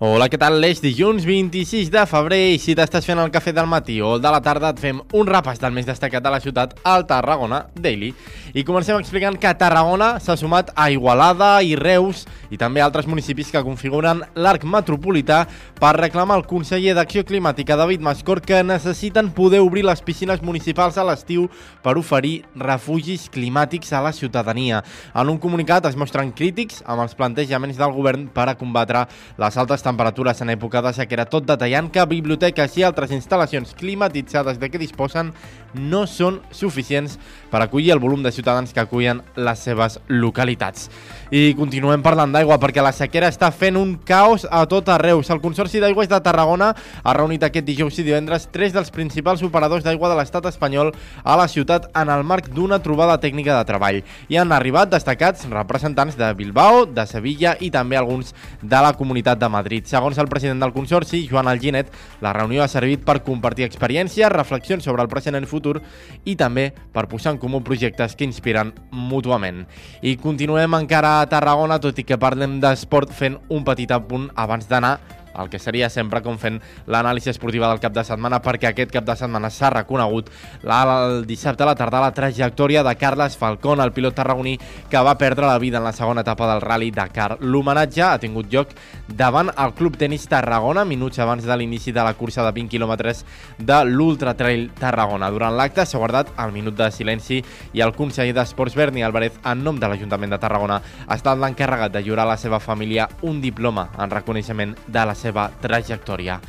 [0.00, 0.54] Hola, què tal?
[0.62, 4.22] L'eix dilluns 26 de febrer i si t'estàs fent el cafè del matí o el
[4.24, 7.66] de la tarda et fem un repàs del més destacat de la ciutat al Tarragona
[7.76, 8.08] Daily.
[8.56, 13.50] I comencem explicant que Tarragona s'ha sumat a Igualada i Reus i també altres municipis
[13.52, 15.42] que configuren l'arc metropolità
[15.76, 20.96] per reclamar al conseller d'Acció Climàtica David Mascor que necessiten poder obrir les piscines municipals
[20.96, 21.44] a l'estiu
[21.84, 24.80] per oferir refugis climàtics a la ciutadania.
[25.12, 29.04] En un comunicat es mostren crítics amb els plantejaments del govern per a combatre
[29.36, 33.74] les altes temperatures temperatures en època de sequera, tot detallant que biblioteques i altres instal·lacions
[33.78, 35.34] climatitzades de què disposen
[35.74, 37.16] no són suficients
[37.50, 40.88] per acollir el volum de ciutadans que acullen les seves localitats.
[41.30, 45.22] I continuem parlant d'aigua perquè la sequera està fent un caos a tot arreu.
[45.30, 49.84] El Consorci d'Aigües de Tarragona ha reunit aquest dijous i divendres tres dels principals operadors
[49.86, 50.90] d'aigua de l'estat espanyol
[51.22, 54.00] a la ciutat en el marc d'una trobada tècnica de treball.
[54.28, 59.38] Hi han arribat destacats representants de Bilbao, de Sevilla i també alguns de la Comunitat
[59.38, 59.79] de Madrid.
[59.88, 64.84] Segons el president del Consorci, Joan Alginet, la reunió ha servit per compartir experiències, reflexions
[64.84, 65.78] sobre el present i futur
[66.24, 69.66] i també per posar en comú projectes que inspiren mútuament.
[70.02, 74.68] I continuem encara a Tarragona, tot i que parlem d'esport fent un petit apunt abans
[74.68, 74.98] d'anar
[75.38, 79.04] el que seria sempre com fent l'anàlisi esportiva del cap de setmana, perquè aquest cap
[79.06, 80.30] de setmana s'ha reconegut
[80.62, 84.58] el dissabte a la tarda la trajectòria de Carles Falcón, el pilot tarragoní
[84.90, 87.38] que va perdre la vida en la segona etapa del Rally Dakar.
[87.40, 88.74] L'homenatge ha tingut lloc
[89.08, 93.24] davant el Club Tenis Tarragona, minuts abans de l'inici de la cursa de 20 quilòmetres
[93.58, 95.30] de l'Ultra Trail Tarragona.
[95.30, 97.42] Durant l'acte s'ha guardat el minut de silenci
[97.72, 101.92] i el conseller d'Esports Berni Álvarez, en nom de l'Ajuntament de Tarragona, ha estat l'encarregat
[101.92, 106.40] de lliurar a la seva família un diploma en reconeixement de la seva trajectòria.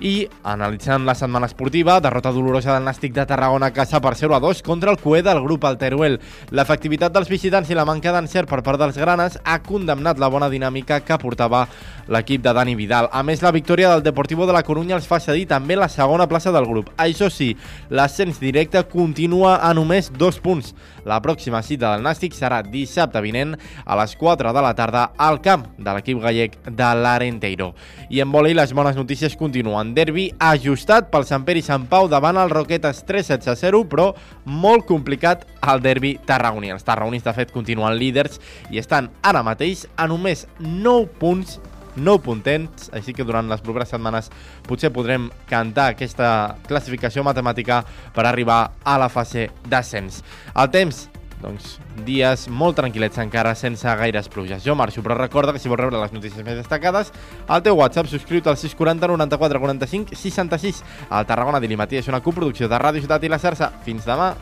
[0.00, 4.36] I, analitzant la setmana esportiva, derrota dolorosa del Nàstic de Tarragona a casa per 0
[4.36, 6.20] a 2 contra el Cué del grup Alteruel.
[6.54, 10.46] L'efectivitat dels visitants i la manca d'encert per part dels granes ha condemnat la bona
[10.52, 11.64] dinàmica que portava
[12.06, 13.08] l'equip de Dani Vidal.
[13.10, 16.28] A més, la victòria del Deportivo de la Corunya els fa cedir també la segona
[16.30, 16.94] plaça del grup.
[16.96, 17.56] Això sí,
[17.90, 20.76] l'ascens directe continua a només dos punts.
[21.08, 25.42] La pròxima cita del Nàstic serà dissabte vinent a les 4 de la tarda al
[25.42, 27.72] camp de l'equip gallec de l'Arenteiro.
[28.10, 29.87] I en voli les bones notícies continuen.
[29.94, 34.10] Derbi ajustat pel Sant Pere i Sant Pau davant el Roquetes 3-16 0, però
[34.44, 36.72] molt complicat el derbi tarragoní.
[36.74, 38.40] Els tarragonis, de fet, continuen líders
[38.72, 41.58] i estan ara mateix a només 9 punts
[41.98, 44.30] 9 puntents, així que durant les properes setmanes
[44.68, 47.82] potser podrem cantar aquesta classificació matemàtica
[48.14, 50.22] per arribar a la fase d'ascens.
[50.54, 51.08] El temps,
[51.42, 51.76] doncs,
[52.06, 54.64] dies molt tranquil·lets encara sense gaires pluges.
[54.64, 57.12] Jo marxo, però recorda que si vols rebre les notícies més destacades,
[57.46, 60.84] al teu WhatsApp subscriu-te al 640 94 45 66.
[61.10, 63.72] El Tarragona Dili Matí és una coproducció de Ràdio Ciutat i la Cersa.
[63.86, 64.32] Fins demà!